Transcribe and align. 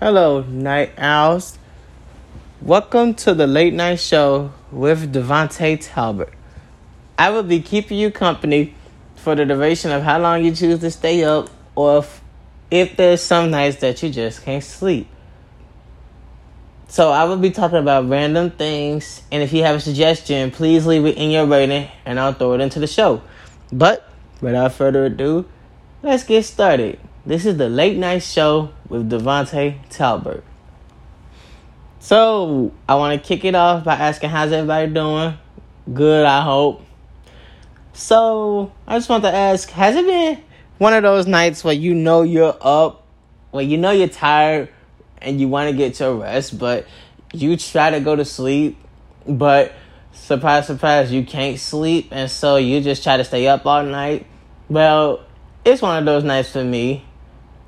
Hello, 0.00 0.42
night 0.42 0.92
owls. 0.96 1.58
Welcome 2.62 3.14
to 3.14 3.34
the 3.34 3.48
late 3.48 3.74
night 3.74 3.98
show 3.98 4.52
with 4.70 5.12
Devonte 5.12 5.84
Talbert. 5.84 6.32
I 7.18 7.30
will 7.30 7.42
be 7.42 7.60
keeping 7.60 7.98
you 7.98 8.12
company 8.12 8.76
for 9.16 9.34
the 9.34 9.44
duration 9.44 9.90
of 9.90 10.04
how 10.04 10.20
long 10.20 10.44
you 10.44 10.54
choose 10.54 10.78
to 10.78 10.92
stay 10.92 11.24
up, 11.24 11.50
or 11.74 11.98
if, 11.98 12.20
if 12.70 12.96
there's 12.96 13.20
some 13.20 13.50
nights 13.50 13.78
that 13.78 14.00
you 14.00 14.10
just 14.10 14.44
can't 14.44 14.62
sleep. 14.62 15.08
So 16.86 17.10
I 17.10 17.24
will 17.24 17.36
be 17.36 17.50
talking 17.50 17.78
about 17.78 18.08
random 18.08 18.52
things, 18.52 19.22
and 19.32 19.42
if 19.42 19.52
you 19.52 19.64
have 19.64 19.74
a 19.74 19.80
suggestion, 19.80 20.52
please 20.52 20.86
leave 20.86 21.06
it 21.06 21.16
in 21.16 21.32
your 21.32 21.46
rating, 21.46 21.88
and 22.04 22.20
I'll 22.20 22.34
throw 22.34 22.52
it 22.52 22.60
into 22.60 22.78
the 22.78 22.86
show. 22.86 23.20
But 23.72 24.08
without 24.40 24.74
further 24.74 25.06
ado, 25.06 25.44
let's 26.04 26.22
get 26.22 26.44
started. 26.44 27.00
This 27.26 27.44
is 27.44 27.56
the 27.56 27.68
late 27.68 27.96
night 27.96 28.22
show 28.22 28.70
with 28.88 29.10
Devontae 29.10 29.86
Talbert. 29.90 30.44
So 31.98 32.72
I 32.88 32.94
want 32.94 33.20
to 33.20 33.28
kick 33.28 33.44
it 33.44 33.54
off 33.54 33.84
by 33.84 33.94
asking 33.96 34.30
how's 34.30 34.52
everybody 34.52 34.92
doing? 34.92 35.34
Good, 35.92 36.24
I 36.24 36.42
hope. 36.42 36.84
So 37.92 38.72
I 38.86 38.96
just 38.96 39.08
want 39.08 39.24
to 39.24 39.34
ask, 39.34 39.68
has 39.70 39.96
it 39.96 40.06
been 40.06 40.42
one 40.78 40.94
of 40.94 41.02
those 41.02 41.26
nights 41.26 41.64
where 41.64 41.74
you 41.74 41.92
know 41.92 42.22
you're 42.22 42.56
up, 42.60 43.04
where 43.50 43.64
you 43.64 43.76
know 43.76 43.90
you're 43.90 44.08
tired 44.08 44.68
and 45.20 45.40
you 45.40 45.48
want 45.48 45.70
to 45.70 45.76
get 45.76 45.98
your 45.98 46.14
rest, 46.14 46.58
but 46.58 46.86
you 47.32 47.56
try 47.56 47.90
to 47.90 48.00
go 48.00 48.14
to 48.14 48.24
sleep, 48.24 48.78
but 49.26 49.72
surprise, 50.12 50.68
surprise, 50.68 51.10
you 51.12 51.24
can't 51.24 51.58
sleep, 51.58 52.08
and 52.12 52.30
so 52.30 52.56
you 52.56 52.80
just 52.80 53.02
try 53.02 53.16
to 53.16 53.24
stay 53.24 53.48
up 53.48 53.66
all 53.66 53.82
night? 53.82 54.26
Well, 54.68 55.24
it's 55.64 55.82
one 55.82 55.98
of 55.98 56.04
those 56.04 56.22
nights 56.22 56.52
for 56.52 56.62
me 56.62 57.04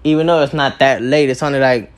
even 0.04 0.26
though 0.26 0.42
it's 0.42 0.52
not 0.52 0.78
that 0.78 1.02
late, 1.02 1.28
it's 1.30 1.42
only 1.42 1.60
like 1.60 1.92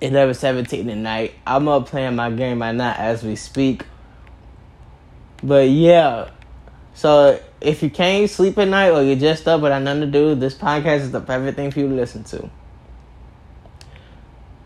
11, 0.00 0.34
17 0.34 0.90
at 0.90 0.96
night. 0.96 1.34
I'm 1.46 1.68
up 1.68 1.88
playing 1.88 2.16
my 2.16 2.30
game 2.30 2.60
right 2.60 2.74
now 2.74 2.94
as 2.96 3.22
we 3.22 3.36
speak. 3.36 3.84
But 5.42 5.68
yeah, 5.68 6.30
so 6.94 7.40
if 7.60 7.82
you 7.82 7.90
can't 7.90 8.30
sleep 8.30 8.56
at 8.58 8.68
night 8.68 8.90
or 8.90 9.02
you're 9.02 9.16
just 9.16 9.46
up 9.48 9.60
but 9.60 9.76
nothing 9.78 10.00
to 10.02 10.06
do, 10.06 10.34
this 10.34 10.54
podcast 10.54 11.00
is 11.00 11.10
the 11.10 11.20
perfect 11.20 11.56
thing 11.56 11.70
for 11.70 11.80
you 11.80 11.88
to 11.88 11.94
listen 11.94 12.24
to. 12.24 12.48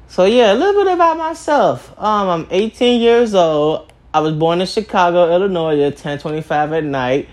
So 0.08 0.24
yeah, 0.24 0.52
a 0.52 0.54
little 0.54 0.84
bit 0.84 0.92
about 0.92 1.16
myself. 1.16 1.92
Um, 1.98 2.28
I'm 2.28 2.46
18 2.50 3.00
years 3.00 3.34
old. 3.34 3.92
I 4.12 4.20
was 4.20 4.34
born 4.34 4.60
in 4.60 4.66
Chicago, 4.66 5.32
Illinois 5.32 5.80
at 5.82 5.96
10:25 5.96 6.72
at 6.72 6.84
night. 6.84 7.28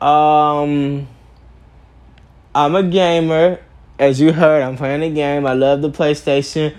Um, 0.00 1.08
I'm 2.54 2.74
a 2.74 2.82
gamer 2.82 3.60
as 3.98 4.20
you 4.20 4.32
heard, 4.32 4.62
I'm 4.62 4.76
playing 4.76 5.00
the 5.00 5.10
game. 5.10 5.46
I 5.46 5.54
love 5.54 5.82
the 5.82 5.90
PlayStation. 5.90 6.74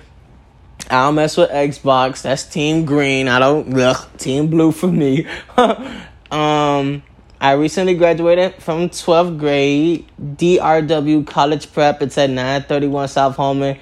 I 0.89 1.05
don't 1.05 1.15
mess 1.15 1.37
with 1.37 1.49
Xbox. 1.49 2.21
That's 2.21 2.43
Team 2.43 2.85
Green. 2.85 3.27
I 3.27 3.39
don't 3.39 3.77
ugh, 3.77 4.07
Team 4.17 4.47
Blue 4.47 4.71
for 4.71 4.87
me. 4.87 5.25
um, 5.57 7.01
I 7.41 7.53
recently 7.53 7.95
graduated 7.95 8.55
from 8.61 8.89
12th 8.89 9.39
grade, 9.39 10.05
DRW 10.21 11.25
College 11.25 11.71
Prep. 11.73 12.01
It's 12.01 12.17
at 12.17 12.29
931 12.29 13.07
South 13.07 13.35
Homan. 13.35 13.77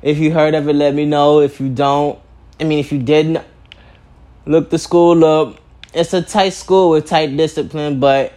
If 0.00 0.18
you 0.18 0.32
heard 0.32 0.54
of 0.54 0.68
it, 0.68 0.74
let 0.74 0.94
me 0.94 1.04
know. 1.04 1.40
If 1.40 1.60
you 1.60 1.68
don't, 1.68 2.18
I 2.60 2.64
mean, 2.64 2.78
if 2.78 2.92
you 2.92 3.00
didn't, 3.00 3.44
look 4.46 4.70
the 4.70 4.78
school 4.78 5.24
up. 5.24 5.60
It's 5.92 6.14
a 6.14 6.22
tight 6.22 6.50
school 6.50 6.90
with 6.90 7.06
tight 7.06 7.36
discipline, 7.36 7.98
but 7.98 8.32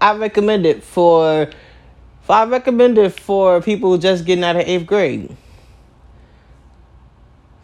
I 0.00 0.14
recommend 0.14 0.66
it 0.66 0.82
for 0.82 1.48
I 2.30 2.44
recommend 2.44 2.98
it 2.98 3.18
for 3.18 3.60
people 3.60 3.98
just 3.98 4.24
getting 4.24 4.44
out 4.44 4.56
of 4.56 4.62
eighth 4.62 4.86
grade. 4.86 5.36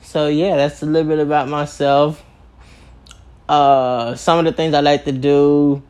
So 0.03 0.28
yeah, 0.28 0.56
that's 0.56 0.83
a 0.83 0.87
little 0.87 1.09
bit 1.09 1.19
about 1.19 1.48
myself. 1.48 2.25
Uh, 3.48 4.14
some 4.14 4.39
of 4.39 4.45
the 4.45 4.53
things 4.53 4.75
I 4.75 4.81
like 4.81 5.05
to 5.05 5.12
do. 5.12 5.83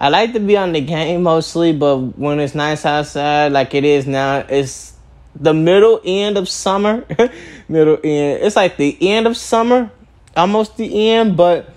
I 0.00 0.08
like 0.08 0.32
to 0.32 0.40
be 0.40 0.56
on 0.56 0.72
the 0.72 0.80
game 0.80 1.22
mostly, 1.22 1.72
but 1.72 1.96
when 2.18 2.40
it's 2.40 2.54
nice 2.54 2.84
outside, 2.84 3.52
like 3.52 3.74
it 3.74 3.84
is 3.84 4.06
now, 4.06 4.38
it's 4.48 4.94
the 5.34 5.54
middle 5.54 6.00
end 6.04 6.36
of 6.36 6.48
summer. 6.48 7.04
middle 7.68 7.98
end. 8.02 8.42
It's 8.42 8.56
like 8.56 8.76
the 8.76 8.96
end 9.00 9.26
of 9.26 9.36
summer, 9.36 9.90
almost 10.36 10.76
the 10.76 11.10
end. 11.10 11.36
But 11.36 11.70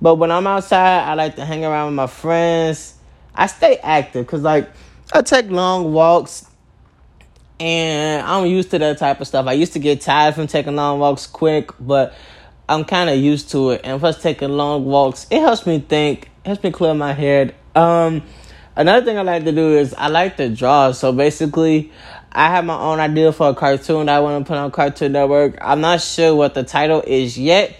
but 0.00 0.16
when 0.16 0.30
I'm 0.30 0.46
outside, 0.46 1.08
I 1.08 1.14
like 1.14 1.36
to 1.36 1.44
hang 1.44 1.64
around 1.64 1.86
with 1.86 1.94
my 1.94 2.06
friends. 2.06 2.94
I 3.34 3.46
stay 3.46 3.78
active 3.78 4.26
because 4.26 4.42
like 4.42 4.70
I 5.12 5.22
take 5.22 5.50
long 5.50 5.92
walks 5.92 6.46
and 7.58 8.24
I'm 8.26 8.46
used 8.46 8.70
to 8.72 8.78
that 8.78 8.98
type 8.98 9.20
of 9.20 9.26
stuff. 9.26 9.46
I 9.46 9.52
used 9.52 9.72
to 9.72 9.78
get 9.78 10.00
tired 10.00 10.34
from 10.34 10.46
taking 10.46 10.76
long 10.76 10.98
walks 10.98 11.26
quick, 11.26 11.70
but 11.80 12.14
I'm 12.68 12.84
kind 12.84 13.08
of 13.08 13.18
used 13.18 13.50
to 13.52 13.70
it. 13.70 13.80
And 13.84 13.98
plus, 14.00 14.22
taking 14.22 14.50
long 14.50 14.84
walks, 14.84 15.26
it 15.30 15.40
helps 15.40 15.66
me 15.66 15.80
think, 15.80 16.30
helps 16.44 16.62
me 16.62 16.70
clear 16.70 16.92
my 16.92 17.14
head. 17.14 17.54
Um, 17.74 18.22
another 18.76 19.04
thing 19.04 19.16
I 19.16 19.22
like 19.22 19.44
to 19.44 19.52
do 19.52 19.78
is 19.78 19.94
I 19.94 20.08
like 20.08 20.36
to 20.36 20.54
draw. 20.54 20.92
So 20.92 21.10
basically, 21.12 21.90
I 22.30 22.48
have 22.48 22.66
my 22.66 22.78
own 22.78 23.00
idea 23.00 23.32
for 23.32 23.48
a 23.48 23.54
cartoon 23.54 24.06
that 24.06 24.16
I 24.16 24.20
want 24.20 24.44
to 24.44 24.48
put 24.48 24.58
on 24.58 24.70
Cartoon 24.70 25.12
Network. 25.12 25.56
I'm 25.62 25.80
not 25.80 26.02
sure 26.02 26.34
what 26.34 26.52
the 26.52 26.64
title 26.64 27.02
is 27.06 27.38
yet. 27.38 27.74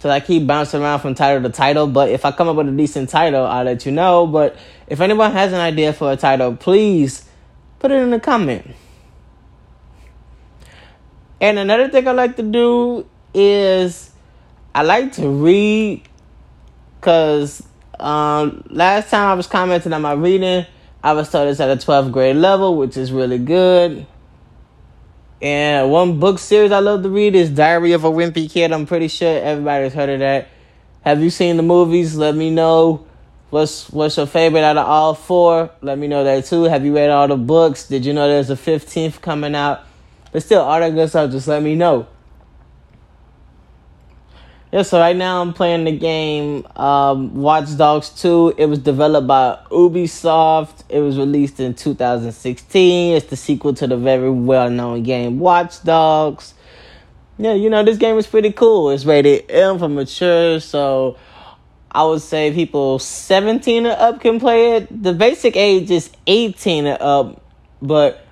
So 0.00 0.10
I 0.10 0.20
keep 0.20 0.46
bouncing 0.46 0.80
around 0.80 1.00
from 1.00 1.14
title 1.14 1.42
to 1.42 1.48
title. 1.48 1.86
But 1.86 2.10
if 2.10 2.24
I 2.24 2.32
come 2.32 2.48
up 2.48 2.56
with 2.56 2.68
a 2.68 2.72
decent 2.72 3.10
title, 3.10 3.44
I'll 3.44 3.64
let 3.64 3.84
you 3.84 3.92
know. 3.92 4.26
But 4.26 4.56
if 4.86 5.00
anyone 5.00 5.32
has 5.32 5.52
an 5.52 5.60
idea 5.60 5.92
for 5.92 6.12
a 6.12 6.16
title, 6.16 6.56
please 6.56 7.28
put 7.78 7.90
it 7.90 7.96
in 7.96 8.10
the 8.10 8.20
comment. 8.20 8.66
And 11.40 11.58
another 11.58 11.88
thing 11.88 12.06
I 12.06 12.12
like 12.12 12.36
to 12.36 12.42
do 12.42 13.06
is 13.34 14.10
I 14.74 14.82
like 14.82 15.12
to 15.12 15.28
read 15.28 16.02
because 17.00 17.62
um, 18.00 18.64
last 18.70 19.10
time 19.10 19.28
I 19.28 19.34
was 19.34 19.46
commenting 19.46 19.92
on 19.92 20.02
my 20.02 20.12
reading, 20.12 20.66
I 21.02 21.12
was 21.12 21.30
told 21.30 21.48
it's 21.48 21.60
at 21.60 21.70
a 21.70 21.76
12th 21.76 22.12
grade 22.12 22.36
level, 22.36 22.76
which 22.76 22.96
is 22.96 23.12
really 23.12 23.38
good. 23.38 24.06
And 25.40 25.90
one 25.90 26.18
book 26.18 26.40
series 26.40 26.72
I 26.72 26.80
love 26.80 27.04
to 27.04 27.08
read 27.08 27.36
is 27.36 27.50
Diary 27.50 27.92
of 27.92 28.02
a 28.02 28.10
Wimpy 28.10 28.50
Kid. 28.50 28.72
I'm 28.72 28.86
pretty 28.86 29.06
sure 29.06 29.40
everybody's 29.40 29.94
heard 29.94 30.08
of 30.08 30.18
that. 30.18 30.48
Have 31.02 31.22
you 31.22 31.30
seen 31.30 31.56
the 31.56 31.62
movies? 31.62 32.16
Let 32.16 32.34
me 32.34 32.50
know. 32.50 33.06
What's 33.50 33.88
what's 33.90 34.16
your 34.16 34.26
favorite 34.26 34.64
out 34.64 34.76
of 34.76 34.86
all 34.86 35.14
four? 35.14 35.70
Let 35.80 35.96
me 35.96 36.08
know 36.08 36.24
that 36.24 36.44
too. 36.44 36.64
Have 36.64 36.84
you 36.84 36.94
read 36.94 37.10
all 37.10 37.28
the 37.28 37.36
books? 37.36 37.86
Did 37.86 38.04
you 38.04 38.12
know 38.12 38.28
there's 38.28 38.50
a 38.50 38.56
15th 38.56 39.20
coming 39.20 39.54
out? 39.54 39.82
But 40.32 40.42
still, 40.42 40.60
all 40.60 40.80
that 40.80 40.90
good 40.94 41.08
stuff, 41.08 41.30
just 41.30 41.46
let 41.46 41.62
me 41.62 41.76
know. 41.76 42.08
Yeah, 44.70 44.82
so 44.82 44.98
right 44.98 45.16
now 45.16 45.40
I'm 45.40 45.54
playing 45.54 45.84
the 45.84 45.96
game 45.96 46.66
um, 46.76 47.34
Watch 47.34 47.74
Dogs 47.78 48.10
2. 48.10 48.56
It 48.58 48.66
was 48.66 48.80
developed 48.80 49.26
by 49.26 49.58
Ubisoft. 49.70 50.84
It 50.90 51.00
was 51.00 51.16
released 51.16 51.58
in 51.58 51.72
2016. 51.72 53.16
It's 53.16 53.26
the 53.26 53.36
sequel 53.36 53.72
to 53.72 53.86
the 53.86 53.96
very 53.96 54.30
well 54.30 54.68
known 54.68 55.04
game 55.04 55.38
Watch 55.38 55.82
Dogs. 55.84 56.52
Yeah, 57.38 57.54
you 57.54 57.70
know, 57.70 57.82
this 57.82 57.96
game 57.96 58.18
is 58.18 58.26
pretty 58.26 58.52
cool. 58.52 58.90
It's 58.90 59.06
rated 59.06 59.50
M 59.50 59.78
for 59.78 59.88
mature, 59.88 60.60
so 60.60 61.16
I 61.90 62.04
would 62.04 62.20
say 62.20 62.52
people 62.52 62.98
17 62.98 63.86
and 63.86 63.98
up 63.98 64.20
can 64.20 64.38
play 64.38 64.74
it. 64.76 65.02
The 65.02 65.14
basic 65.14 65.56
age 65.56 65.90
is 65.90 66.10
18 66.26 66.84
and 66.84 67.00
up, 67.00 67.42
but 67.80 68.26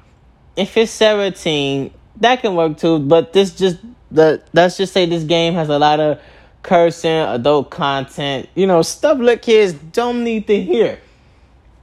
if 0.55 0.77
it's 0.77 0.93
17, 0.93 1.93
that 2.21 2.41
can 2.41 2.55
work 2.55 2.79
too. 2.79 2.99
But 2.99 3.33
this 3.33 3.55
just 3.55 3.79
the 4.11 4.43
let's 4.53 4.77
just 4.77 4.93
say 4.93 5.07
this 5.07 5.25
game 5.25 5.55
has 5.55 5.69
a 5.69 5.79
lot 5.79 6.01
of 6.01 6.21
cursing, 6.67 7.11
adult 7.11 7.71
content, 7.71 8.49
you 8.55 8.67
know, 8.67 8.83
stuff 8.83 9.19
little 9.19 9.39
kids 9.39 9.73
don't 9.73 10.25
need 10.25 10.47
to 10.49 10.61
hear. 10.61 10.99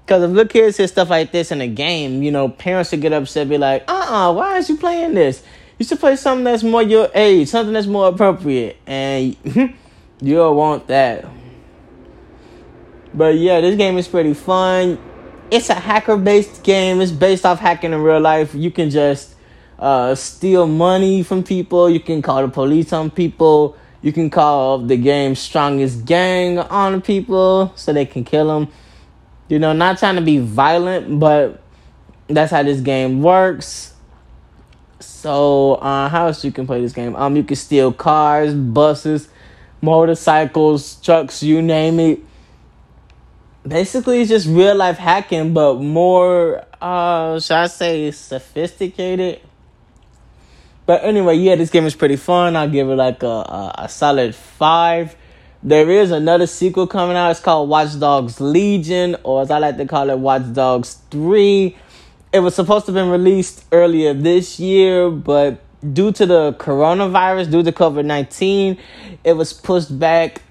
Because 0.05 0.23
if 0.23 0.31
little 0.31 0.49
kids 0.49 0.77
hear 0.77 0.87
stuff 0.87 1.09
like 1.09 1.31
this 1.31 1.51
in 1.51 1.61
a 1.61 1.67
game, 1.67 2.21
you 2.21 2.31
know, 2.31 2.49
parents 2.49 2.91
would 2.91 3.01
get 3.01 3.13
upset, 3.13 3.47
be 3.47 3.57
like, 3.57 3.83
uh 3.87 3.93
uh-uh, 3.93 4.29
uh, 4.29 4.33
why 4.33 4.57
is 4.57 4.69
you 4.69 4.77
playing 4.77 5.13
this? 5.13 5.41
You 5.79 5.85
should 5.85 5.99
play 5.99 6.17
something 6.17 6.43
that's 6.43 6.63
more 6.63 6.83
your 6.83 7.09
age, 7.15 7.47
something 7.47 7.73
that's 7.73 7.87
more 7.87 8.09
appropriate. 8.09 8.77
And 8.85 9.35
you'll 10.21 10.55
want 10.55 10.87
that. 10.87 11.25
But 13.13 13.37
yeah, 13.37 13.61
this 13.61 13.77
game 13.77 13.97
is 13.97 14.07
pretty 14.07 14.33
fun. 14.33 14.99
It's 15.49 15.69
a 15.69 15.75
hacker 15.75 16.17
based 16.17 16.63
game. 16.63 16.99
It's 16.99 17.11
based 17.11 17.45
off 17.45 17.59
hacking 17.59 17.93
in 17.93 18.01
real 18.01 18.19
life. 18.19 18.53
You 18.53 18.71
can 18.71 18.89
just 18.89 19.32
uh, 19.83 20.15
steal 20.15 20.65
money 20.65 21.23
from 21.23 21.43
people. 21.43 21.89
You 21.89 21.99
can 21.99 22.21
call 22.21 22.41
the 22.41 22.47
police 22.47 22.93
on 22.93 23.11
people. 23.11 23.75
You 24.01 24.13
can 24.13 24.29
call 24.29 24.79
the 24.79 24.95
game's 24.95 25.39
strongest 25.39 26.05
gang 26.05 26.57
on 26.57 27.01
people 27.01 27.73
so 27.75 27.91
they 27.91 28.05
can 28.05 28.23
kill 28.23 28.47
them. 28.47 28.69
You 29.49 29.59
know, 29.59 29.73
not 29.73 29.99
trying 29.99 30.15
to 30.15 30.21
be 30.21 30.39
violent, 30.39 31.19
but 31.19 31.61
that's 32.27 32.51
how 32.51 32.63
this 32.63 32.79
game 32.79 33.21
works. 33.21 33.93
So, 35.01 35.73
uh, 35.75 36.07
how 36.07 36.27
else 36.27 36.45
you 36.45 36.53
can 36.53 36.65
play 36.65 36.79
this 36.79 36.93
game? 36.93 37.13
Um, 37.17 37.35
you 37.35 37.43
can 37.43 37.57
steal 37.57 37.91
cars, 37.91 38.53
buses, 38.53 39.27
motorcycles, 39.81 40.95
trucks, 41.01 41.43
you 41.43 41.61
name 41.61 41.99
it 41.99 42.21
basically 43.65 44.19
it's 44.19 44.29
just 44.29 44.45
real 44.45 44.75
life 44.75 44.97
hacking 44.97 45.53
but 45.53 45.75
more 45.75 46.65
uh 46.81 47.39
should 47.39 47.55
i 47.55 47.65
say 47.65 48.11
sophisticated 48.11 49.39
But 50.85 51.03
anyway, 51.03 51.37
yeah, 51.37 51.55
this 51.55 51.69
game 51.69 51.85
is 51.85 51.95
pretty 51.95 52.17
fun. 52.17 52.55
I'll 52.55 52.69
give 52.69 52.89
it 52.89 52.95
like 52.95 53.23
a, 53.23 53.27
a, 53.27 53.75
a 53.79 53.89
solid 53.89 54.35
five. 54.35 55.15
There 55.65 55.89
is 55.89 56.11
another 56.11 56.45
sequel 56.45 56.87
coming 56.87 57.15
out. 57.15 57.31
It's 57.31 57.39
called 57.39 57.69
Watch 57.69 57.97
Dogs 57.97 58.41
Legion, 58.41 59.15
or 59.23 59.43
as 59.43 59.49
I 59.49 59.59
like 59.59 59.77
to 59.77 59.85
call 59.85 60.09
it, 60.09 60.19
Watch 60.19 60.51
Dogs 60.51 60.99
3. 61.09 61.77
It 62.33 62.39
was 62.39 62.53
supposed 62.53 62.85
to 62.87 62.91
have 62.91 63.01
been 63.01 63.09
released 63.09 63.63
earlier 63.71 64.13
this 64.13 64.59
year, 64.59 65.09
but 65.09 65.61
due 65.93 66.11
to 66.11 66.25
the 66.25 66.53
coronavirus, 66.59 67.49
due 67.49 67.63
to 67.63 67.71
COVID 67.71 68.03
19, 68.03 68.77
it 69.23 69.33
was 69.33 69.53
pushed 69.53 69.97
back 69.97 70.41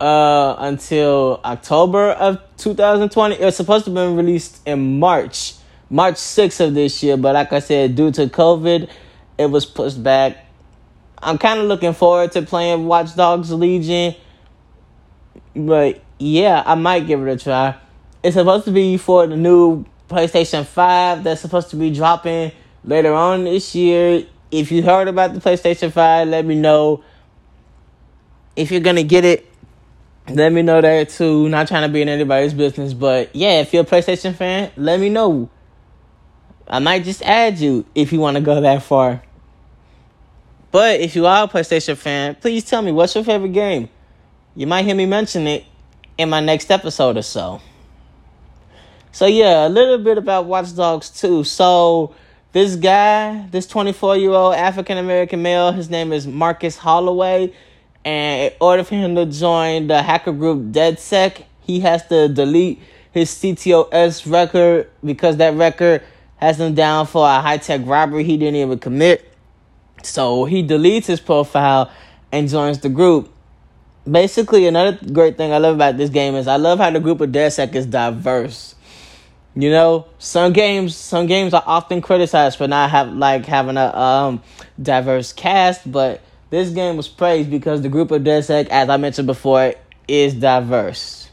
uh, 0.00 0.56
until 0.58 1.40
October 1.44 2.10
of 2.10 2.40
2020. 2.56 3.36
It 3.36 3.44
was 3.44 3.56
supposed 3.56 3.84
to 3.84 3.92
have 3.92 3.94
been 3.94 4.16
released 4.16 4.66
in 4.66 4.98
March, 4.98 5.54
March 5.88 6.16
6th 6.16 6.66
of 6.66 6.74
this 6.74 7.04
year, 7.04 7.16
but 7.16 7.34
like 7.34 7.52
I 7.52 7.60
said, 7.60 7.94
due 7.94 8.10
to 8.10 8.26
COVID, 8.26 8.90
it 9.38 9.46
was 9.46 9.66
pushed 9.66 10.02
back. 10.02 10.38
I'm 11.18 11.38
kind 11.38 11.60
of 11.60 11.66
looking 11.66 11.92
forward 11.92 12.32
to 12.32 12.42
playing 12.42 12.86
Watch 12.86 13.14
Dogs 13.16 13.52
Legion, 13.52 14.14
but 15.54 16.00
yeah, 16.18 16.62
I 16.64 16.74
might 16.74 17.06
give 17.06 17.26
it 17.26 17.30
a 17.30 17.36
try. 17.36 17.76
It's 18.22 18.34
supposed 18.34 18.64
to 18.66 18.70
be 18.70 18.96
for 18.96 19.26
the 19.26 19.36
new 19.36 19.84
PlayStation 20.08 20.64
5 20.64 21.24
that's 21.24 21.40
supposed 21.40 21.70
to 21.70 21.76
be 21.76 21.92
dropping 21.92 22.52
later 22.84 23.12
on 23.12 23.44
this 23.44 23.74
year. 23.74 24.24
If 24.50 24.70
you 24.70 24.82
heard 24.82 25.08
about 25.08 25.34
the 25.34 25.40
PlayStation 25.40 25.90
5, 25.90 26.28
let 26.28 26.44
me 26.44 26.54
know. 26.54 27.02
If 28.54 28.70
you're 28.70 28.80
gonna 28.80 29.02
get 29.02 29.24
it, 29.24 29.46
let 30.28 30.52
me 30.52 30.62
know 30.62 30.80
that 30.80 31.08
too. 31.10 31.48
Not 31.48 31.68
trying 31.68 31.88
to 31.88 31.92
be 31.92 32.02
in 32.02 32.08
anybody's 32.08 32.54
business, 32.54 32.94
but 32.94 33.34
yeah, 33.34 33.60
if 33.60 33.72
you're 33.72 33.82
a 33.82 33.86
PlayStation 33.86 34.34
fan, 34.34 34.70
let 34.76 35.00
me 35.00 35.08
know. 35.08 35.50
I 36.68 36.78
might 36.78 37.04
just 37.04 37.22
add 37.22 37.58
you 37.58 37.84
if 37.94 38.12
you 38.12 38.18
want 38.18 38.36
to 38.36 38.40
go 38.40 38.60
that 38.60 38.82
far. 38.82 39.22
But 40.76 41.00
if 41.00 41.16
you 41.16 41.24
are 41.24 41.44
a 41.44 41.48
PlayStation 41.48 41.96
fan, 41.96 42.34
please 42.34 42.62
tell 42.62 42.82
me 42.82 42.92
what's 42.92 43.14
your 43.14 43.24
favorite 43.24 43.54
game. 43.54 43.88
You 44.54 44.66
might 44.66 44.84
hear 44.84 44.94
me 44.94 45.06
mention 45.06 45.46
it 45.46 45.64
in 46.18 46.28
my 46.28 46.40
next 46.40 46.70
episode 46.70 47.16
or 47.16 47.22
so. 47.22 47.62
So 49.10 49.24
yeah, 49.24 49.66
a 49.66 49.70
little 49.70 49.96
bit 49.96 50.18
about 50.18 50.44
Watch 50.44 50.76
Dogs 50.76 51.08
2. 51.08 51.44
So 51.44 52.14
this 52.52 52.76
guy, 52.76 53.46
this 53.50 53.66
24 53.66 54.18
year 54.18 54.32
old 54.32 54.54
African 54.54 54.98
American 54.98 55.40
male, 55.40 55.72
his 55.72 55.88
name 55.88 56.12
is 56.12 56.26
Marcus 56.26 56.76
Holloway. 56.76 57.54
And 58.04 58.52
in 58.52 58.58
order 58.60 58.84
for 58.84 58.96
him 58.96 59.14
to 59.14 59.24
join 59.24 59.86
the 59.86 60.02
hacker 60.02 60.32
group 60.32 60.72
DedSec, 60.72 61.42
he 61.62 61.80
has 61.80 62.06
to 62.08 62.28
delete 62.28 62.82
his 63.12 63.30
CTOS 63.30 64.30
record 64.30 64.90
because 65.02 65.38
that 65.38 65.54
record 65.54 66.02
has 66.36 66.60
him 66.60 66.74
down 66.74 67.06
for 67.06 67.26
a 67.26 67.40
high 67.40 67.56
tech 67.56 67.80
robbery 67.86 68.24
he 68.24 68.36
didn't 68.36 68.56
even 68.56 68.78
commit. 68.78 69.32
So 70.06 70.44
he 70.44 70.62
deletes 70.62 71.06
his 71.06 71.20
profile 71.20 71.90
and 72.32 72.48
joins 72.48 72.78
the 72.80 72.88
group. 72.88 73.32
Basically, 74.10 74.66
another 74.66 74.98
great 75.12 75.36
thing 75.36 75.52
I 75.52 75.58
love 75.58 75.74
about 75.76 75.96
this 75.96 76.10
game 76.10 76.34
is 76.34 76.46
I 76.46 76.56
love 76.56 76.78
how 76.78 76.90
the 76.90 77.00
group 77.00 77.20
of 77.20 77.30
DedSec 77.30 77.74
is 77.74 77.86
diverse. 77.86 78.74
You 79.56 79.70
know, 79.70 80.06
some 80.18 80.52
games 80.52 80.94
some 80.94 81.26
games 81.26 81.54
are 81.54 81.64
often 81.66 82.02
criticized 82.02 82.58
for 82.58 82.68
not 82.68 82.90
have 82.90 83.12
like 83.12 83.46
having 83.46 83.76
a 83.78 83.96
um 83.96 84.42
diverse 84.80 85.32
cast, 85.32 85.90
but 85.90 86.20
this 86.50 86.70
game 86.70 86.96
was 86.96 87.08
praised 87.08 87.50
because 87.50 87.82
the 87.82 87.88
group 87.88 88.10
of 88.10 88.22
DedSec, 88.22 88.68
as 88.68 88.88
I 88.88 88.96
mentioned 88.98 89.26
before, 89.26 89.74
is 90.06 90.34
diverse. 90.34 91.30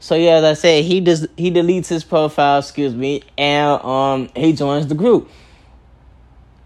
So 0.00 0.16
yeah, 0.16 0.38
as 0.38 0.44
I 0.44 0.54
said, 0.54 0.84
he 0.84 1.00
does 1.00 1.28
he 1.36 1.52
deletes 1.52 1.86
his 1.86 2.02
profile, 2.02 2.58
excuse 2.58 2.94
me, 2.94 3.22
and 3.38 3.80
um 3.84 4.28
he 4.34 4.52
joins 4.52 4.88
the 4.88 4.96
group. 4.96 5.30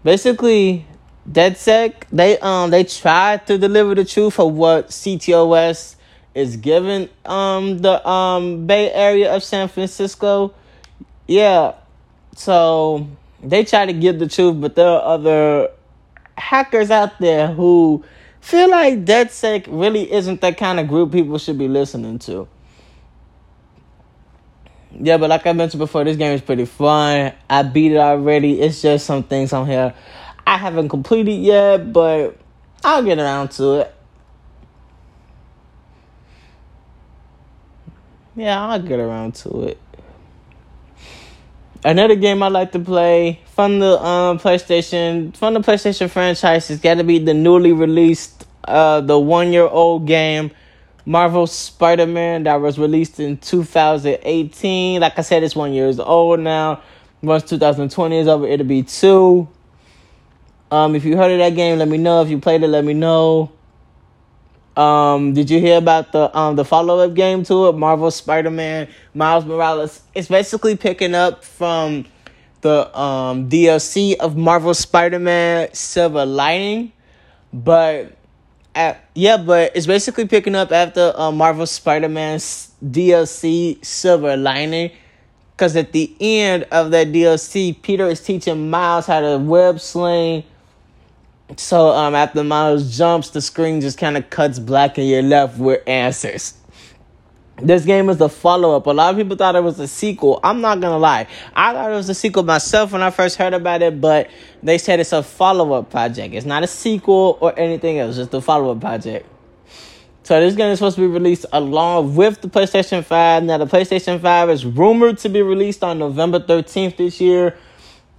Basically, 0.07 0.85
DedSec 1.29 2.05
they 2.13 2.39
um 2.39 2.69
they 2.69 2.85
tried 2.85 3.45
to 3.47 3.57
deliver 3.57 3.93
the 3.93 4.05
truth 4.05 4.39
of 4.39 4.53
what 4.53 4.87
CTOS 4.87 5.97
is 6.33 6.55
given 6.55 7.09
um 7.25 7.79
the 7.79 8.07
um 8.07 8.65
Bay 8.65 8.89
Area 8.89 9.35
of 9.35 9.43
San 9.43 9.67
Francisco. 9.67 10.53
Yeah. 11.27 11.73
So 12.37 13.05
they 13.43 13.65
try 13.65 13.85
to 13.85 13.91
give 13.91 14.17
the 14.17 14.29
truth, 14.29 14.61
but 14.61 14.75
there 14.75 14.87
are 14.87 15.01
other 15.01 15.71
hackers 16.37 16.89
out 16.89 17.19
there 17.19 17.47
who 17.47 18.05
feel 18.39 18.69
like 18.69 19.03
DedSec 19.03 19.65
really 19.67 20.09
isn't 20.09 20.39
that 20.39 20.55
kind 20.55 20.79
of 20.79 20.87
group 20.87 21.11
people 21.11 21.37
should 21.37 21.57
be 21.57 21.67
listening 21.67 22.17
to. 22.19 22.47
Yeah, 24.99 25.17
but 25.17 25.29
like 25.29 25.45
I 25.45 25.53
mentioned 25.53 25.79
before, 25.79 26.03
this 26.03 26.17
game 26.17 26.33
is 26.33 26.41
pretty 26.41 26.65
fun. 26.65 27.33
I 27.49 27.63
beat 27.63 27.91
it 27.91 27.97
already. 27.97 28.59
It's 28.61 28.81
just 28.81 29.05
some 29.05 29.23
things 29.23 29.53
on 29.53 29.67
here 29.67 29.93
I 30.47 30.55
haven't 30.55 30.87
completed 30.87 31.33
yet, 31.41 31.91
but 31.91 32.37
I'll 32.81 33.03
get 33.03 33.19
around 33.19 33.51
to 33.51 33.81
it. 33.81 33.93
Yeah, 38.33 38.65
I'll 38.65 38.81
get 38.81 38.97
around 38.97 39.35
to 39.35 39.63
it. 39.63 39.81
Another 41.83 42.15
game 42.15 42.41
I 42.41 42.47
like 42.47 42.71
to 42.71 42.79
play 42.79 43.41
from 43.55 43.79
the 43.79 44.01
um, 44.01 44.39
PlayStation 44.39 45.35
from 45.35 45.53
the 45.53 45.59
PlayStation 45.59 46.09
franchise 46.09 46.69
has 46.69 46.79
got 46.79 46.95
to 46.95 47.03
be 47.03 47.19
the 47.19 47.33
newly 47.33 47.73
released 47.73 48.47
uh, 48.63 49.01
the 49.01 49.19
one 49.19 49.51
year 49.51 49.67
old 49.67 50.07
game 50.07 50.51
Marvel 51.07 51.47
Spider 51.47 52.05
Man 52.05 52.43
that 52.43 52.55
was 52.59 52.77
released 52.77 53.21
in 53.21 53.37
2018. 53.37 54.99
Like 54.99 55.17
I 55.17 55.21
said, 55.21 55.41
it's 55.41 55.55
one 55.55 55.71
years 55.71 56.01
old 56.01 56.41
now. 56.41 56.81
Once 57.21 57.43
2020 57.43 58.17
is 58.17 58.27
over, 58.27 58.45
it'll 58.45 58.65
be 58.65 58.83
two. 58.83 59.47
Um, 60.69 60.95
if 60.95 61.05
you 61.05 61.15
heard 61.15 61.31
of 61.31 61.37
that 61.37 61.55
game, 61.55 61.79
let 61.79 61.87
me 61.87 61.97
know. 61.97 62.21
If 62.23 62.29
you 62.29 62.39
played 62.39 62.61
it, 62.61 62.67
let 62.67 62.83
me 62.83 62.93
know. 62.93 63.53
Um, 64.75 65.33
did 65.33 65.49
you 65.49 65.61
hear 65.61 65.77
about 65.77 66.11
the 66.11 66.37
um 66.37 66.57
the 66.57 66.65
follow 66.65 66.99
up 66.99 67.13
game 67.13 67.41
to 67.45 67.69
it, 67.69 67.77
Marvel 67.77 68.11
Spider 68.11 68.51
Man 68.51 68.89
Miles 69.13 69.45
Morales? 69.45 70.01
It's 70.13 70.27
basically 70.27 70.75
picking 70.75 71.15
up 71.15 71.45
from 71.45 72.05
the 72.59 72.99
um 72.99 73.49
DLC 73.49 74.17
of 74.17 74.35
Marvel 74.35 74.73
Spider 74.73 75.19
Man 75.19 75.73
Silver 75.73 76.25
Lining, 76.25 76.91
but 77.53 78.16
at, 78.77 79.09
yeah, 79.15 79.37
but 79.37 79.75
it's 79.75 79.87
basically 79.87 80.27
picking 80.27 80.55
up 80.55 80.71
after 80.71 81.13
uh, 81.15 81.31
Marvel 81.31 81.65
Spider 81.65 82.09
Man's 82.09 82.71
DLC 82.85 83.83
Silver 83.83 84.37
Lining. 84.37 84.91
Because 85.55 85.75
at 85.75 85.91
the 85.91 86.15
end 86.19 86.67
of 86.71 86.91
that 86.91 87.07
DLC, 87.07 87.81
Peter 87.81 88.05
is 88.07 88.21
teaching 88.21 88.69
Miles 88.69 89.07
how 89.07 89.19
to 89.21 89.39
web 89.39 89.79
sling 89.79 90.43
so 91.55 91.89
um, 91.89 92.13
after 92.13 92.43
Miles 92.43 92.97
jumps, 92.97 93.29
the 93.29 93.41
screen 93.41 93.79
just 93.79 93.97
kind 93.97 94.17
of 94.17 94.29
cuts 94.29 94.59
black 94.59 94.97
and 94.97 95.07
you're 95.07 95.21
left 95.21 95.57
with 95.57 95.81
answers. 95.87 96.55
This 97.61 97.85
game 97.85 98.07
is 98.09 98.17
the 98.17 98.29
follow 98.29 98.75
up. 98.75 98.85
A 98.85 98.91
lot 98.91 99.11
of 99.11 99.17
people 99.17 99.35
thought 99.35 99.55
it 99.55 99.63
was 99.63 99.79
a 99.79 99.87
sequel. 99.87 100.39
I'm 100.43 100.61
not 100.61 100.79
gonna 100.79 100.99
lie. 100.99 101.27
I 101.55 101.73
thought 101.73 101.91
it 101.91 101.95
was 101.95 102.07
a 102.07 102.13
sequel 102.13 102.43
myself 102.43 102.91
when 102.91 103.01
I 103.01 103.09
first 103.09 103.37
heard 103.37 103.55
about 103.55 103.81
it, 103.81 103.99
but 103.99 104.29
they 104.61 104.77
said 104.77 104.99
it's 104.99 105.11
a 105.11 105.23
follow 105.23 105.73
up 105.73 105.89
project. 105.89 106.35
It's 106.35 106.45
not 106.45 106.63
a 106.63 106.67
sequel 106.67 107.39
or 107.41 107.57
anything 107.57 107.97
else, 107.97 108.17
just 108.17 108.31
a 108.35 108.41
follow 108.41 108.73
up 108.73 108.79
project. 108.79 109.25
So 110.21 110.39
this 110.39 110.55
game 110.55 110.71
is 110.71 110.77
supposed 110.77 110.97
to 110.97 111.01
be 111.01 111.07
released 111.07 111.47
along 111.51 112.15
with 112.15 112.41
the 112.41 112.47
PlayStation 112.47 113.03
5. 113.03 113.43
Now 113.43 113.57
the 113.57 113.65
PlayStation 113.65 114.21
5 114.21 114.49
is 114.51 114.63
rumored 114.63 115.17
to 115.19 115.29
be 115.29 115.41
released 115.41 115.83
on 115.83 115.97
November 115.97 116.39
13th 116.39 116.97
this 116.97 117.19
year. 117.19 117.57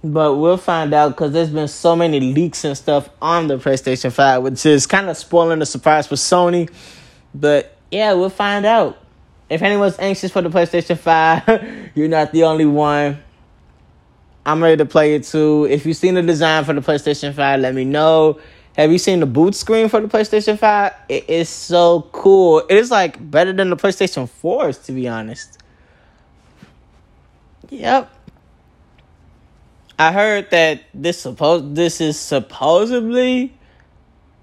But 0.03 0.35
we'll 0.35 0.57
find 0.57 0.93
out 0.93 1.09
because 1.09 1.31
there's 1.33 1.49
been 1.49 1.67
so 1.67 1.95
many 1.95 2.19
leaks 2.19 2.65
and 2.65 2.75
stuff 2.75 3.09
on 3.21 3.47
the 3.47 3.57
PlayStation 3.57 4.11
5, 4.11 4.43
which 4.43 4.65
is 4.65 4.85
kind 4.85 5.09
of 5.09 5.15
spoiling 5.17 5.59
the 5.59 5.65
surprise 5.65 6.07
for 6.07 6.15
Sony. 6.15 6.69
But 7.33 7.77
yeah, 7.91 8.13
we'll 8.13 8.29
find 8.29 8.65
out. 8.65 8.97
If 9.49 9.61
anyone's 9.63 9.97
anxious 9.97 10.31
for 10.31 10.41
the 10.41 10.49
PlayStation 10.49 10.97
5, 10.97 11.91
you're 11.95 12.07
not 12.07 12.31
the 12.31 12.43
only 12.43 12.65
one. 12.65 13.17
I'm 14.45 14.61
ready 14.61 14.77
to 14.77 14.85
play 14.85 15.15
it 15.15 15.23
too. 15.23 15.67
If 15.69 15.85
you've 15.85 15.97
seen 15.97 16.15
the 16.15 16.21
design 16.21 16.63
for 16.65 16.73
the 16.73 16.81
PlayStation 16.81 17.33
5, 17.33 17.59
let 17.59 17.73
me 17.73 17.85
know. 17.85 18.39
Have 18.75 18.91
you 18.91 18.97
seen 18.97 19.19
the 19.19 19.25
boot 19.25 19.55
screen 19.55 19.89
for 19.89 19.99
the 19.99 20.07
PlayStation 20.07 20.57
5? 20.57 20.93
It 21.09 21.29
is 21.29 21.49
so 21.49 22.07
cool. 22.11 22.59
It 22.69 22.77
is 22.77 22.91
like 22.91 23.29
better 23.29 23.51
than 23.51 23.69
the 23.69 23.75
PlayStation 23.75 24.29
4s, 24.29 24.85
to 24.85 24.91
be 24.91 25.07
honest. 25.07 25.57
Yep. 27.69 28.09
I 29.97 30.13
heard 30.13 30.49
that 30.51 30.83
this 30.93 31.19
suppose 31.19 31.73
this 31.73 31.99
is 31.99 32.17
supposedly 32.17 33.53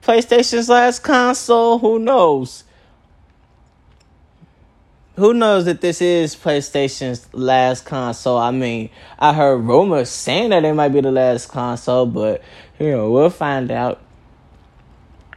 PlayStation's 0.03 0.69
last 0.69 1.03
console. 1.03 1.79
Who 1.79 1.99
knows? 1.99 2.65
Who 5.17 5.33
knows 5.35 5.65
that 5.65 5.81
this 5.81 6.01
is 6.03 6.37
PlayStation's 6.37 7.33
last 7.33 7.85
console? 7.85 8.39
I 8.39 8.51
mean, 8.51 8.91
I 9.19 9.33
heard 9.33 9.59
rumors 9.59 10.11
saying 10.11 10.51
that 10.51 10.65
it 10.65 10.75
might 10.75 10.91
be 10.91 11.01
the 11.01 11.13
last 11.13 11.49
console, 11.49 12.07
but 12.07 12.43
you 12.79 12.91
know, 12.91 13.11
we'll 13.11 13.31
find 13.31 13.71
out. 13.71 14.03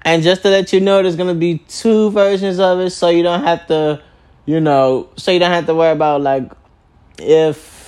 And 0.04 0.24
just 0.24 0.42
to 0.44 0.50
let 0.50 0.74
you 0.74 0.80
know, 0.80 1.02
there's 1.02 1.16
gonna 1.16 1.34
be 1.34 1.60
two 1.68 2.12
versions 2.12 2.60
of 2.60 2.80
it, 2.80 2.90
so 2.92 3.10
you 3.10 3.24
don't 3.24 3.44
have 3.44 3.68
to, 3.68 4.02
you 4.46 4.60
know, 4.60 5.10
so 5.16 5.32
you 5.32 5.40
don't 5.40 5.52
have 5.52 5.66
to 5.66 5.76
worry 5.76 5.92
about 5.92 6.22
like 6.22 6.52
if 7.18 7.80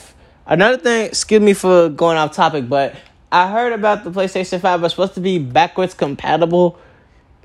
Another 0.52 0.78
thing, 0.78 1.06
excuse 1.06 1.40
me 1.40 1.54
for 1.54 1.88
going 1.88 2.18
off 2.18 2.36
topic, 2.36 2.68
but 2.68 2.96
I 3.32 3.50
heard 3.50 3.72
about 3.72 4.04
the 4.04 4.12
PlayStation 4.12 4.60
5 4.60 4.84
It's 4.84 4.94
supposed 4.94 5.14
to 5.14 5.22
be 5.22 5.40
backwards 5.40 5.94
compatible, 5.94 6.78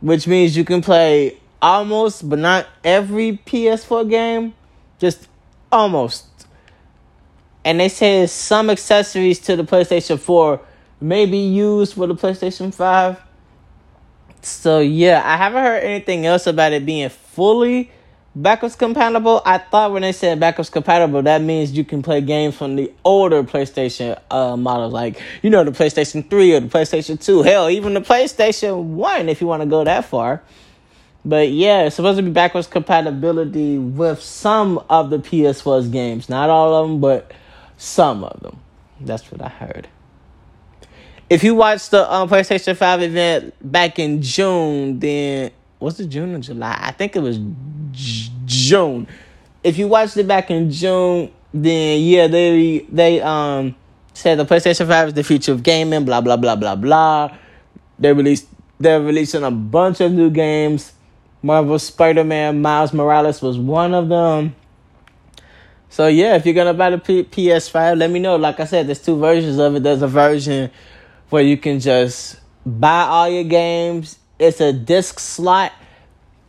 which 0.00 0.26
means 0.26 0.57
you 0.57 0.65
can 0.65 0.83
play 0.83 1.38
almost, 1.66 2.28
but 2.28 2.38
not 2.38 2.66
every 2.85 3.38
PS4 3.44 4.08
game. 4.08 4.54
Just 4.99 5.28
almost. 5.73 6.26
And 7.64 7.80
they 7.80 7.88
say 7.88 8.26
some 8.28 8.70
accessories 8.70 9.40
to 9.40 9.56
the 9.56 9.64
PlayStation 9.64 10.18
4 10.18 10.61
may 11.00 11.26
be 11.26 11.38
used 11.38 11.94
for 11.94 12.06
the 12.06 12.14
PlayStation 12.14 12.73
5. 12.73 13.20
So 14.42 14.78
yeah, 14.78 15.20
I 15.25 15.37
haven't 15.37 15.62
heard 15.62 15.82
anything 15.82 16.25
else 16.25 16.46
about 16.46 16.73
it 16.73 16.87
being 16.87 17.08
fully 17.08 17.90
backwards 18.37 18.76
compatible. 18.76 19.42
I 19.44 19.58
thought 19.58 19.90
when 19.90 20.02
they 20.02 20.12
said 20.12 20.38
backwards 20.38 20.70
compatible, 20.70 21.23
that 21.23 21.42
means 21.42 21.73
you 21.73 21.85
can 21.85 22.00
play 22.00 22.20
games 22.20 22.56
from 22.56 22.76
the 22.76 22.92
older 23.04 23.42
PlayStation 23.42 24.20
uh, 24.30 24.56
models, 24.56 24.92
like 24.92 25.20
you 25.42 25.50
know 25.50 25.64
the 25.64 25.73
PlayStation 25.73 26.30
Three 26.30 26.54
or 26.54 26.61
the 26.61 26.68
PlayStation 26.68 27.20
Two. 27.20 27.42
Hell, 27.42 27.68
even 27.68 27.94
the 27.94 28.00
PlayStation 28.00 28.85
One, 28.85 29.28
if 29.28 29.40
you 29.40 29.49
want 29.49 29.62
to 29.62 29.68
go 29.68 29.82
that 29.82 30.04
far. 30.04 30.42
But 31.26 31.50
yeah, 31.50 31.83
it's 31.87 31.97
supposed 31.97 32.18
to 32.18 32.23
be 32.23 32.30
backwards 32.30 32.68
compatibility 32.68 33.78
with 33.78 34.23
some 34.23 34.78
of 34.88 35.11
the 35.11 35.18
PS4's 35.18 35.88
games, 35.88 36.28
not 36.28 36.50
all 36.50 36.73
of 36.76 36.88
them, 36.88 37.00
but 37.00 37.33
some 37.76 38.23
of 38.23 38.38
them. 38.40 38.61
That's 39.00 39.30
what 39.33 39.42
I 39.42 39.49
heard. 39.49 39.88
If 41.28 41.42
you 41.42 41.56
watched 41.56 41.90
the 41.90 42.11
um, 42.11 42.28
PlayStation 42.28 42.76
5 42.76 43.02
event 43.02 43.54
back 43.61 43.99
in 43.99 44.23
June, 44.23 45.00
then 45.00 45.50
was 45.80 45.99
it 45.99 46.06
June 46.06 46.33
or 46.33 46.38
July? 46.38 46.78
I 46.80 46.92
think 46.92 47.16
it 47.16 47.21
was 47.21 47.38
J- 47.90 48.30
June. 48.45 49.09
If 49.64 49.78
you 49.78 49.88
watched 49.88 50.16
it 50.16 50.28
back 50.28 50.52
in 50.52 50.71
June, 50.71 51.33
then 51.52 52.02
yeah, 52.02 52.28
they 52.28 52.87
they 52.88 53.21
um 53.21 53.75
said 54.14 54.38
the 54.38 54.47
PlayStation 54.47 54.87
5 54.87 55.09
is 55.09 55.14
the 55.14 55.25
future 55.25 55.50
of 55.50 55.64
gaming, 55.64 56.04
blah 56.04 56.21
blah 56.21 56.37
blah 56.37 56.54
blah 56.54 56.76
blah. 56.76 57.37
They 57.99 58.12
released 58.12 58.47
they're 58.78 59.00
releasing 59.00 59.42
a 59.42 59.50
bunch 59.50 60.00
of 60.00 60.12
new 60.12 60.30
games. 60.30 60.92
Marvel 61.47 61.79
Spider-Man 61.79 62.61
Miles 62.61 62.93
Morales 62.93 63.41
was 63.41 63.57
one 63.57 63.95
of 63.95 64.09
them. 64.09 64.57
So 65.88 66.09
yeah, 66.09 66.35
if 66.35 66.45
you're 66.45 66.57
gonna 66.57 66.75
buy 66.75 66.91
the 66.91 66.99
P- 66.99 67.23
PS5, 67.23 67.99
let 67.99 68.11
me 68.11 68.19
know. 68.19 68.35
Like 68.35 68.59
I 68.59 68.65
said, 68.65 68.88
there's 68.88 69.00
two 69.00 69.17
versions 69.17 69.59
of 69.59 69.76
it. 69.76 69.85
There's 69.85 70.03
a 70.03 70.09
version 70.09 70.73
where 71.31 71.45
you 71.45 71.57
can 71.57 71.79
just 71.79 72.41
buy 72.67 73.03
all 73.03 73.29
your 73.29 73.45
games. 73.45 74.19
It's 74.41 74.61
a 74.61 74.73
disc 74.73 75.21
slot. 75.21 75.73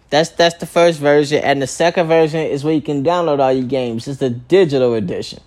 That's 0.10 0.30
that's 0.30 0.56
the 0.56 0.66
first 0.66 1.00
version, 1.00 1.44
and 1.44 1.62
the 1.62 1.68
second 1.68 2.08
version 2.08 2.42
is 2.42 2.63
where 2.63 2.74
you 2.74 2.82
can 2.82 3.04
download 3.04 3.39
all 3.39 3.54
your 3.54 3.68
games. 3.68 4.08
It's 4.08 4.20
the 4.20 4.32
digital 4.32 4.96
edition. 4.96 5.39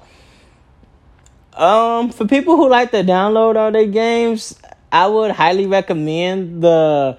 Um, 1.54 2.11
for 2.11 2.25
people 2.25 2.57
who 2.57 2.69
like 2.69 2.92
to 2.92 3.02
download 3.02 3.57
all 3.57 3.73
their 3.73 3.87
games, 3.87 4.57
I 4.92 5.09
would 5.09 5.33
highly 5.33 5.66
recommend 5.66 6.62
the 6.62 7.19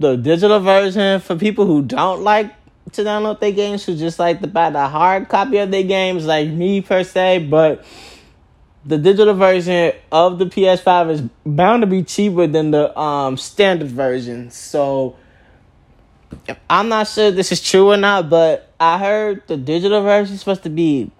the 0.00 0.16
digital 0.16 0.58
version. 0.58 1.20
For 1.20 1.36
people 1.36 1.66
who 1.66 1.82
don't 1.82 2.22
like 2.22 2.52
to 2.92 3.02
download 3.02 3.38
their 3.38 3.52
games, 3.52 3.84
who 3.84 3.94
just 3.94 4.18
like 4.18 4.40
to 4.40 4.48
buy 4.48 4.70
the 4.70 4.88
hard 4.88 5.28
copy 5.28 5.58
of 5.58 5.70
their 5.70 5.84
games, 5.84 6.26
like 6.26 6.48
me 6.48 6.80
per 6.80 7.04
se, 7.04 7.46
but 7.48 7.84
the 8.84 8.98
digital 8.98 9.34
version 9.34 9.92
of 10.10 10.38
the 10.38 10.46
PS5 10.46 11.10
is 11.10 11.22
bound 11.44 11.82
to 11.82 11.86
be 11.86 12.02
cheaper 12.02 12.46
than 12.46 12.70
the 12.70 12.98
um, 12.98 13.36
standard 13.36 13.88
version. 13.88 14.50
So 14.50 15.16
I'm 16.68 16.88
not 16.88 17.06
sure 17.06 17.30
this 17.30 17.52
is 17.52 17.60
true 17.62 17.90
or 17.92 17.96
not, 17.96 18.30
but 18.30 18.72
I 18.80 18.98
heard 18.98 19.46
the 19.46 19.56
digital 19.56 20.02
version 20.02 20.34
is 20.34 20.40
supposed 20.40 20.62
to 20.62 20.70
be 20.70 21.10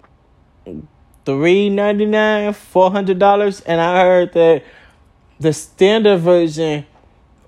399 1.25 2.53
$400 2.53 3.63
and 3.65 3.81
I 3.81 4.01
heard 4.01 4.33
that 4.33 4.63
the 5.39 5.53
standard 5.53 6.17
version 6.17 6.85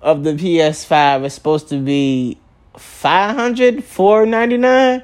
of 0.03 0.23
the 0.23 0.33
PS5 0.33 1.25
is 1.25 1.33
supposed 1.33 1.69
to 1.69 1.79
be 1.79 2.37
500 2.77 3.83
499 3.83 5.03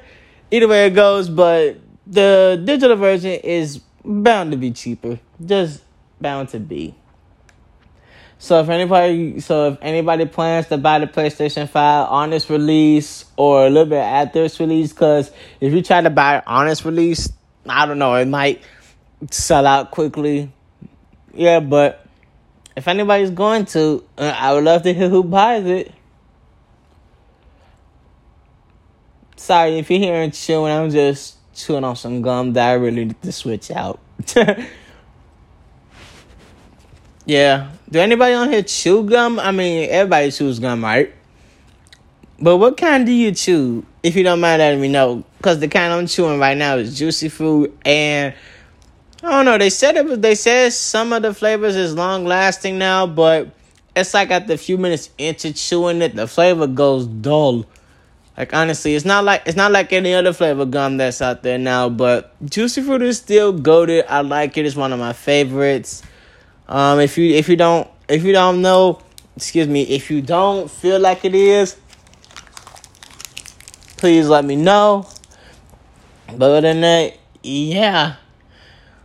either 0.50 0.68
way 0.68 0.86
it 0.86 0.90
goes 0.90 1.28
but 1.28 1.78
the 2.06 2.60
digital 2.64 2.96
version 2.96 3.30
is 3.30 3.80
bound 4.04 4.50
to 4.50 4.56
be 4.56 4.72
cheaper. 4.72 5.18
Just 5.44 5.82
bound 6.20 6.48
to 6.50 6.60
be. 6.60 6.94
So 8.38 8.60
if 8.60 8.68
anybody 8.68 9.40
so 9.40 9.72
if 9.72 9.78
anybody 9.82 10.24
plans 10.24 10.66
to 10.68 10.78
buy 10.78 10.98
the 10.98 11.06
PlayStation 11.06 11.68
5 11.68 12.08
on 12.08 12.32
its 12.32 12.48
release 12.48 13.26
or 13.36 13.66
a 13.66 13.70
little 13.70 13.86
bit 13.90 13.98
after 13.98 14.44
its 14.44 14.58
release, 14.58 14.92
because 14.92 15.30
if 15.60 15.72
you 15.72 15.82
try 15.82 16.00
to 16.00 16.10
buy 16.10 16.38
it 16.38 16.44
on 16.46 16.66
its 16.66 16.84
release, 16.84 17.30
I 17.66 17.84
don't 17.86 17.98
know, 17.98 18.14
it 18.14 18.26
might 18.26 18.62
sell 19.30 19.66
out 19.66 19.90
quickly. 19.90 20.50
Yeah, 21.34 21.60
but 21.60 22.06
if 22.80 22.88
anybody's 22.88 23.30
going 23.30 23.66
to, 23.66 24.02
uh, 24.16 24.34
I 24.34 24.54
would 24.54 24.64
love 24.64 24.80
to 24.84 24.94
hear 24.94 25.10
who 25.10 25.22
buys 25.22 25.66
it. 25.66 25.92
Sorry 29.36 29.78
if 29.78 29.90
you're 29.90 29.98
hearing 29.98 30.30
chewing, 30.30 30.72
I'm 30.72 30.88
just 30.88 31.36
chewing 31.54 31.84
on 31.84 31.94
some 31.94 32.22
gum 32.22 32.54
that 32.54 32.70
I 32.70 32.72
really 32.72 33.04
need 33.04 33.20
to 33.20 33.32
switch 33.32 33.70
out. 33.70 34.00
yeah. 37.26 37.70
Do 37.90 37.98
anybody 37.98 38.32
on 38.32 38.50
here 38.50 38.62
chew 38.62 39.04
gum? 39.04 39.38
I 39.38 39.50
mean, 39.50 39.90
everybody 39.90 40.30
chews 40.30 40.58
gum, 40.58 40.82
right? 40.82 41.12
But 42.40 42.56
what 42.56 42.78
kind 42.78 43.04
do 43.04 43.12
you 43.12 43.32
chew? 43.32 43.84
If 44.02 44.16
you 44.16 44.22
don't 44.22 44.40
mind 44.40 44.60
letting 44.60 44.80
me 44.80 44.88
know. 44.88 45.22
Because 45.36 45.58
the 45.58 45.68
kind 45.68 45.92
I'm 45.92 46.06
chewing 46.06 46.40
right 46.40 46.56
now 46.56 46.76
is 46.76 46.98
juicy 46.98 47.28
fruit 47.28 47.78
and 47.84 48.32
I 49.22 49.30
don't 49.30 49.44
know. 49.44 49.58
They 49.58 49.70
said 49.70 49.96
it 49.96 50.04
was. 50.06 50.18
They 50.20 50.34
said 50.34 50.72
some 50.72 51.12
of 51.12 51.22
the 51.22 51.34
flavors 51.34 51.76
is 51.76 51.94
long 51.94 52.24
lasting 52.24 52.78
now, 52.78 53.06
but 53.06 53.48
it's 53.94 54.14
like 54.14 54.30
after 54.30 54.54
a 54.54 54.56
few 54.56 54.78
minutes 54.78 55.10
into 55.18 55.52
chewing 55.52 56.00
it, 56.00 56.16
the 56.16 56.26
flavor 56.26 56.66
goes 56.66 57.06
dull. 57.06 57.66
Like 58.38 58.54
honestly, 58.54 58.94
it's 58.94 59.04
not 59.04 59.24
like 59.24 59.42
it's 59.44 59.56
not 59.56 59.72
like 59.72 59.92
any 59.92 60.14
other 60.14 60.32
flavor 60.32 60.64
gum 60.64 60.96
that's 60.96 61.20
out 61.20 61.42
there 61.42 61.58
now, 61.58 61.90
but 61.90 62.34
Juicy 62.46 62.80
Fruit 62.80 63.02
is 63.02 63.18
still 63.18 63.52
goaded. 63.52 64.06
I 64.08 64.22
like 64.22 64.56
it. 64.56 64.64
It's 64.64 64.76
one 64.76 64.92
of 64.92 64.98
my 64.98 65.12
favorites. 65.12 66.02
Um, 66.66 67.00
if 67.00 67.18
you 67.18 67.34
if 67.34 67.48
you 67.50 67.56
don't 67.56 67.88
if 68.08 68.24
you 68.24 68.32
don't 68.32 68.62
know, 68.62 69.00
excuse 69.36 69.68
me, 69.68 69.82
if 69.82 70.10
you 70.10 70.22
don't 70.22 70.70
feel 70.70 70.98
like 70.98 71.26
it 71.26 71.34
is, 71.34 71.76
please 73.98 74.28
let 74.28 74.46
me 74.46 74.56
know. 74.56 75.06
But 76.28 76.50
other 76.50 76.60
than 76.62 76.80
that, 76.80 77.18
yeah. 77.42 78.16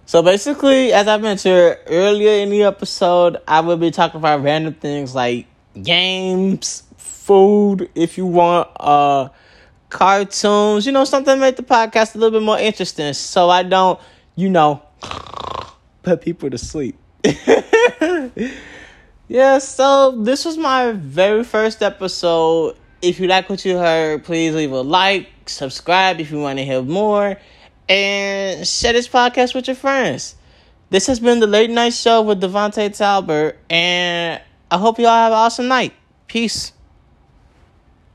So 0.07 0.21
basically, 0.21 0.93
as 0.93 1.07
I 1.07 1.17
mentioned 1.17 1.79
earlier 1.87 2.43
in 2.43 2.51
the 2.51 2.63
episode, 2.63 3.37
I 3.47 3.61
will 3.61 3.77
be 3.77 3.89
talking 3.89 4.19
about 4.19 4.43
random 4.43 4.75
things 4.75 5.15
like 5.15 5.47
games, 5.81 6.83
food 6.97 7.89
if 7.95 8.15
you 8.15 8.27
want, 8.27 8.69
uh, 8.79 9.29
cartoons, 9.89 10.85
you 10.85 10.91
know, 10.91 11.05
something 11.05 11.33
to 11.33 11.41
make 11.41 11.55
the 11.55 11.63
podcast 11.63 12.13
a 12.13 12.19
little 12.19 12.39
bit 12.39 12.45
more 12.45 12.59
interesting 12.59 13.13
so 13.13 13.49
I 13.49 13.63
don't, 13.63 13.99
you 14.35 14.47
know, 14.47 14.83
put 16.03 16.21
people 16.21 16.51
to 16.51 16.57
sleep. 16.59 16.99
yeah, 19.27 19.57
so 19.57 20.11
this 20.21 20.45
was 20.45 20.55
my 20.55 20.91
very 20.91 21.43
first 21.43 21.81
episode. 21.81 22.77
If 23.01 23.19
you 23.19 23.27
like 23.27 23.49
what 23.49 23.65
you 23.65 23.79
heard, 23.79 24.23
please 24.23 24.53
leave 24.53 24.71
a 24.71 24.81
like, 24.81 25.29
subscribe 25.47 26.19
if 26.19 26.29
you 26.29 26.39
want 26.39 26.59
to 26.59 26.65
hear 26.65 26.83
more, 26.83 27.37
and 27.87 28.67
share 28.67 28.93
this 28.93 29.07
podcast 29.07 29.53
with 29.55 29.67
your 29.67 29.75
friends. 29.75 30.35
This 30.89 31.07
has 31.07 31.19
been 31.19 31.39
the 31.39 31.47
late 31.47 31.69
night 31.69 31.93
show 31.93 32.21
with 32.21 32.41
Devontae 32.41 32.95
Talbert, 32.95 33.57
and 33.69 34.41
I 34.69 34.77
hope 34.77 34.99
you 34.99 35.07
all 35.07 35.15
have 35.15 35.31
an 35.31 35.37
awesome 35.37 35.67
night. 35.67 35.93
Peace. 36.27 36.71